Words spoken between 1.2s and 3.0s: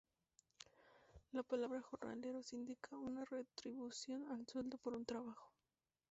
La palabra "jornaleros" indica